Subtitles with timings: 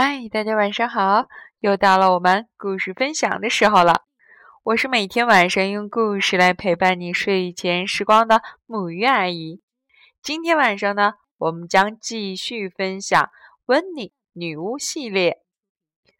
[0.00, 1.26] 嗨，大家晚上好！
[1.58, 4.04] 又到了我们故事分享的时候了。
[4.62, 9.60] 我是每天晚上用故事来陪伴你睡前时光的母鱼阿姨。
[10.22, 13.28] 今天晚上呢，我们将继续分享
[13.66, 15.42] 温妮女巫系列，《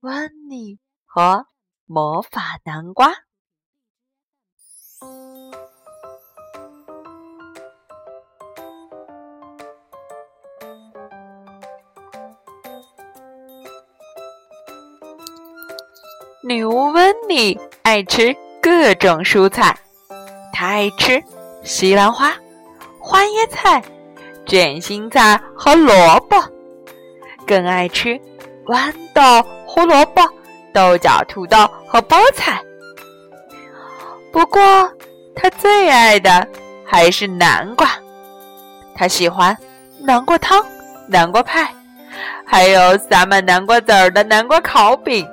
[0.00, 1.46] 温妮和
[1.84, 3.08] 魔法南瓜》。
[16.48, 18.32] 女巫温妮爱吃
[18.62, 19.76] 各种蔬菜，
[20.52, 21.20] 她爱吃
[21.64, 22.32] 西兰花、
[23.00, 23.82] 花椰菜、
[24.46, 26.40] 卷心菜和萝卜，
[27.44, 28.16] 更爱吃
[28.66, 30.22] 豌豆、胡萝卜、
[30.72, 32.62] 豆角、土豆和包菜。
[34.32, 34.62] 不过，
[35.34, 36.46] 她最爱的
[36.84, 37.90] 还是南瓜。
[38.94, 39.56] 她喜欢
[39.98, 40.64] 南瓜汤、
[41.08, 41.74] 南瓜派，
[42.46, 45.28] 还有撒满南瓜籽儿的南瓜烤饼。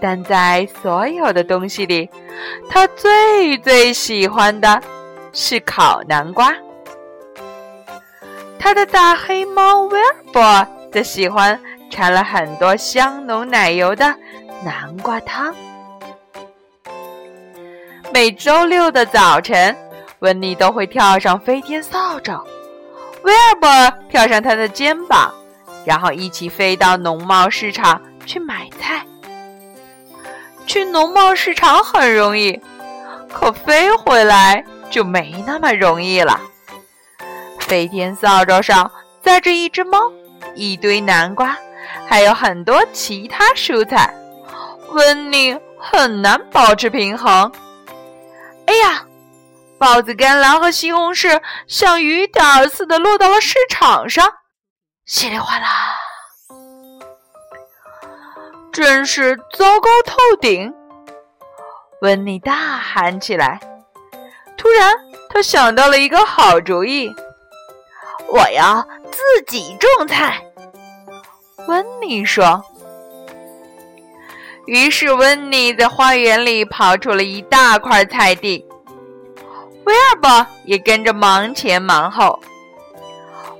[0.00, 2.08] 但在所有的东西里，
[2.68, 4.80] 他最最喜欢的
[5.32, 6.54] 是烤南瓜。
[8.58, 11.58] 他的大黑猫威尔伯则喜欢
[11.90, 14.14] 掺了很多香浓奶油的
[14.64, 15.54] 南瓜汤。
[18.12, 19.76] 每周六的早晨，
[20.18, 22.44] 温妮都会跳上飞天扫帚，
[23.22, 25.32] 威尔伯跳上他的肩膀，
[25.84, 29.04] 然后一起飞到农贸市场去买菜。
[30.66, 32.60] 去农贸市场很容易，
[33.32, 36.40] 可飞回来就没那么容易了。
[37.58, 38.90] 飞天扫帚上
[39.22, 39.98] 载着一只猫、
[40.54, 41.56] 一堆南瓜，
[42.08, 44.12] 还有很多其他蔬菜，
[44.90, 47.50] 温妮很难保持平衡。
[48.66, 49.04] 哎呀，
[49.78, 54.32] 豹子、甘蓝和西红柿像雨点儿似的落到了市场上，
[55.06, 55.89] 稀里哗啦。
[58.72, 60.72] 真是糟糕透顶！
[62.02, 63.60] 温妮大喊起来。
[64.56, 64.94] 突然，
[65.28, 67.10] 他想到了一个好主意
[68.32, 70.40] ：“我要自己种菜。”
[71.66, 72.62] 温妮说。
[74.66, 78.64] 于是，温妮在花园里刨出了一大块菜地。
[79.84, 82.38] 威尔伯也跟着忙前忙后。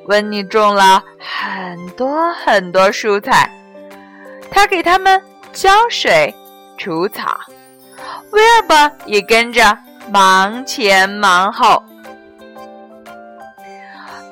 [0.06, 3.50] 温妮种了很多很多蔬菜。
[4.50, 5.22] 他给他们
[5.52, 6.34] 浇水、
[6.76, 7.38] 除草，
[8.32, 9.76] 威尔伯也跟着
[10.10, 11.82] 忙前忙后。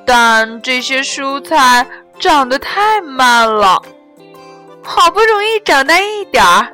[0.04, 1.86] 但这些蔬菜
[2.18, 3.80] 长得太慢了，
[4.82, 6.66] 好不容易长大一点儿，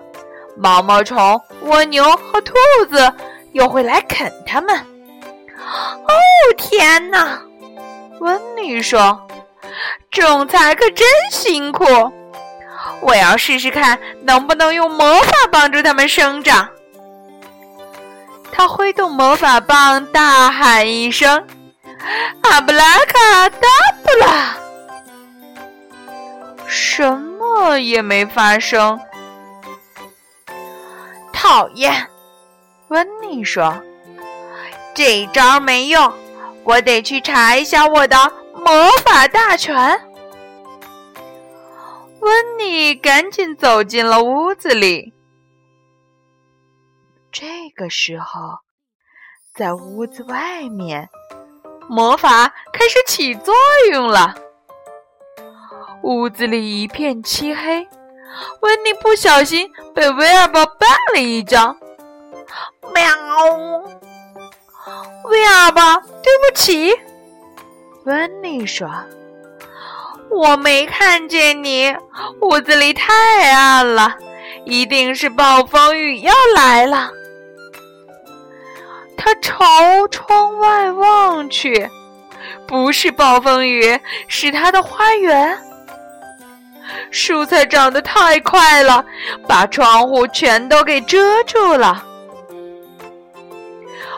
[0.56, 2.54] 毛毛虫、蜗牛和兔
[2.90, 3.12] 子
[3.52, 4.76] 又会来啃它们。
[4.76, 6.12] 哦，
[6.56, 7.40] 天哪！
[8.20, 9.26] 温妮说
[10.10, 11.84] ：“种菜可真辛苦。”
[13.00, 16.68] 我要试试看，能不能用魔法帮助它们生长。
[18.52, 21.44] 他挥动魔法棒，大喊一声
[22.44, 23.68] ：“阿布拉卡达
[24.04, 24.56] 布拉！”
[26.66, 28.98] 什么也没发生。
[31.32, 32.08] 讨厌，
[32.88, 33.76] 温妮说
[34.94, 36.12] ：“这招没用，
[36.62, 38.16] 我得去查一下我的
[38.54, 40.00] 魔法大全。”
[42.24, 45.12] 温妮赶紧走进了屋子里。
[47.30, 48.60] 这个时候，
[49.54, 51.10] 在屋子外面，
[51.86, 53.54] 魔法开始起作
[53.92, 54.34] 用了。
[56.02, 57.86] 屋子里一片漆黑，
[58.62, 61.76] 温妮不小心被威尔伯绊了一跤。
[62.94, 63.04] 喵！
[65.24, 66.94] 威尔伯，对不起，
[68.04, 68.88] 温妮说。
[70.34, 71.94] 我没看见你，
[72.40, 74.16] 屋子里太暗了，
[74.64, 77.10] 一定是暴风雨要来了。
[79.16, 81.88] 他朝窗外望去，
[82.66, 85.56] 不是暴风雨，是他的花园。
[87.10, 89.04] 蔬菜长得太快了，
[89.46, 92.04] 把窗户全都给遮住了。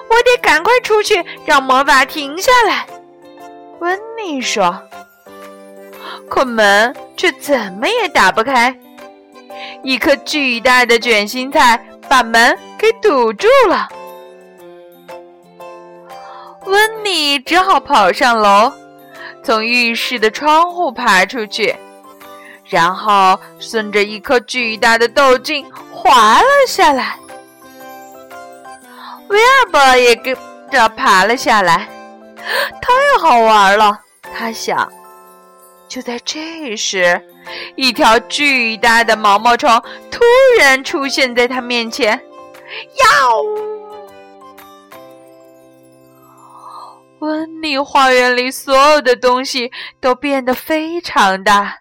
[0.08, 2.86] 我得赶快出去，让魔法停下来。
[3.80, 4.82] 温妮说。
[6.28, 8.76] 可门却怎么也打不开，
[9.82, 13.88] 一颗巨大的卷心菜把门给堵住了。
[16.64, 18.72] 温妮只好跑上楼，
[19.42, 21.74] 从浴室的窗户爬出去，
[22.64, 27.16] 然后顺着一颗巨大的豆茎滑了下来。
[29.28, 30.36] 威尔伯也跟
[30.70, 31.88] 着爬了下来，
[32.82, 34.00] 太好玩了，
[34.34, 34.92] 他想。
[35.88, 37.20] 就在这时，
[37.76, 39.70] 一条巨大的毛毛虫
[40.10, 40.20] 突
[40.58, 43.06] 然出现在他面前，呀！
[47.20, 51.78] 温妮花园里所有的东西都变得非常大，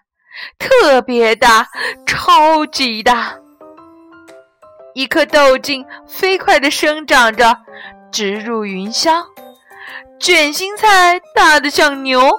[0.58, 1.68] 特别大，
[2.06, 3.36] 超级大。
[4.94, 7.58] 一颗豆茎飞快地生长着，
[8.10, 9.22] 直入云霄；
[10.18, 12.30] 卷心菜大得像牛，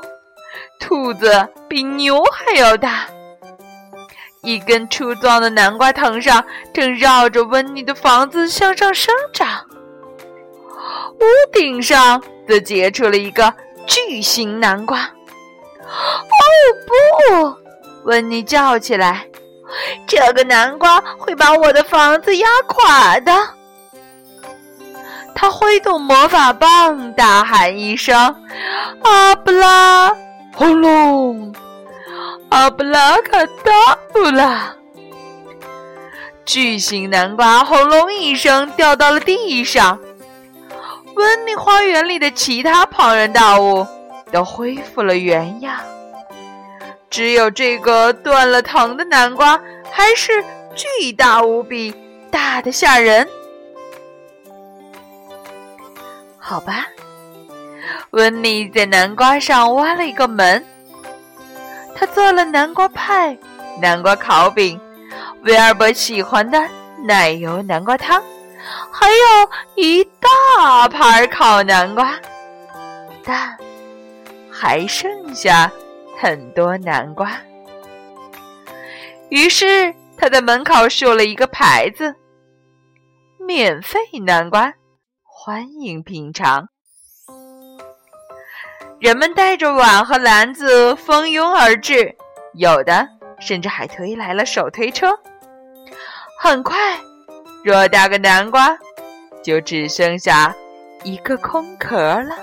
[0.80, 3.06] 兔子比牛还要大。
[4.42, 6.44] 一根粗壮的南瓜藤上
[6.74, 9.66] 正绕着温妮的房子向上生长，
[11.20, 12.22] 屋顶上。
[12.48, 13.54] 则结出了一个
[13.86, 15.00] 巨型南瓜。
[15.02, 15.12] 哦
[16.88, 17.56] 不！
[18.06, 19.28] 温妮叫起来
[20.08, 23.34] ：“这个南瓜会把我的房子压垮的！”
[25.36, 28.16] 他挥动魔法棒，大喊一声
[29.04, 30.16] ：“阿布拉！”
[30.58, 31.54] 轰隆！
[32.50, 34.76] 阿布拉卡达布拉！
[36.46, 40.00] 巨型南瓜轰隆一声掉到了地上。
[41.14, 43.86] 温妮花园里的其他庞然大物
[44.32, 45.78] 都恢复了原样，
[47.08, 49.62] 只有这个断了藤的南瓜
[49.92, 50.44] 还是
[50.74, 51.94] 巨大无比，
[52.32, 53.28] 大的吓人。
[56.40, 56.88] 好吧，
[58.12, 60.64] 温妮在南瓜上挖了一个门，
[61.96, 63.38] 他做了南瓜派、
[63.82, 64.80] 南瓜烤饼、
[65.44, 66.60] 威尔伯喜欢的
[67.04, 68.22] 奶油南瓜汤。
[68.92, 72.16] 还有一大盘烤南瓜，
[73.24, 73.58] 但
[74.52, 75.72] 还剩下
[76.20, 77.32] 很多南瓜。
[79.30, 82.16] 于是他在门口竖了一个牌子
[83.40, 84.74] ：“免费南瓜，
[85.24, 86.68] 欢迎品尝。”
[89.00, 92.16] 人们带着碗和篮子蜂拥而至，
[92.54, 93.08] 有的
[93.40, 95.18] 甚至还推来了手推车。
[96.40, 96.78] 很快。
[97.64, 98.78] 偌大个南瓜，
[99.44, 100.56] 就只剩下
[101.04, 102.36] 一个空壳了。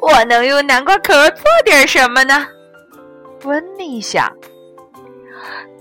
[0.00, 2.46] 我能用南瓜壳做点什么呢？
[3.44, 4.32] 温妮想。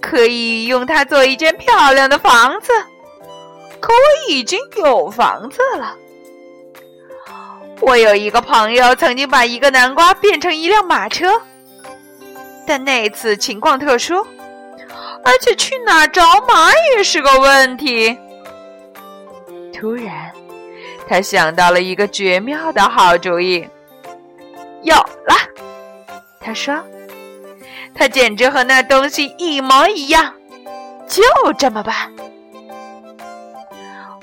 [0.01, 2.74] 可以用它做一间漂亮的房子。
[3.80, 5.95] 可我已经有房子了。
[7.81, 11.42] 我有一个朋友曾经把一个南瓜变成一辆马车，
[12.66, 14.16] 但那次情况特殊。
[15.24, 18.18] 而且去哪找马也是个问题。
[19.74, 20.31] 突然，
[21.07, 23.68] 他想到了一个绝妙的好主意。
[24.83, 25.36] 有了，
[26.39, 26.75] 他说
[27.95, 30.33] ：“他简直和那东西一模一样。”
[31.10, 31.24] 就
[31.57, 31.95] 这么办。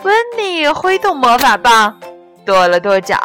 [0.05, 2.01] 温妮挥动魔法棒，
[2.45, 3.17] 跺了跺脚，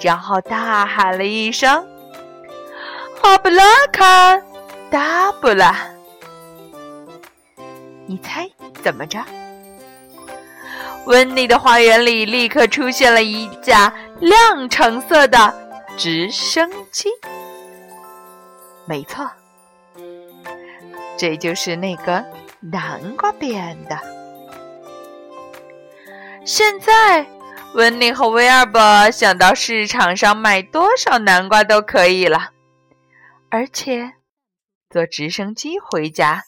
[0.00, 1.86] 然后大喊了一声
[3.20, 4.40] ：“哈布拉卡
[4.90, 5.76] 达布拉！”
[8.06, 8.48] 你猜
[8.82, 9.22] 怎么着？
[11.06, 15.54] 温妮的花园里立刻出现了一架亮橙色的
[15.96, 17.08] 直升机。
[18.86, 19.30] 没错，
[21.16, 22.24] 这就是那个
[22.60, 23.98] 南瓜变的。
[26.44, 27.26] 现在，
[27.74, 32.50] 温妮和威尔伯想到市场上买多少南瓜都可以了，
[33.50, 34.12] 而且
[34.90, 36.42] 坐直升机回家。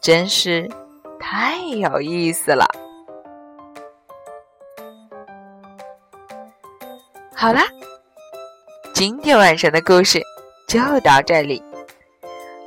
[0.00, 0.70] 真是
[1.18, 2.66] 太有意思了！
[7.34, 7.62] 好啦，
[8.92, 10.20] 今天晚上的故事
[10.68, 11.62] 就到这里，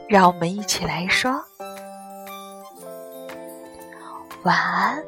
[0.09, 1.31] 让我们一起来说
[4.41, 5.03] 晚安，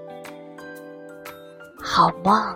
[1.92, 2.56] 好梦。